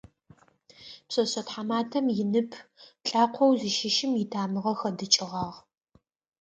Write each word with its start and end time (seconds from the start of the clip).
Пшъэшъэ 1.07 1.41
тхьаматэм 1.45 2.05
инып 2.21 2.51
лӏакъоу 3.07 3.51
зыщыщым 3.59 4.11
итамыгъэ 4.23 4.73
хэдыкӏыгъагъ. 4.79 5.57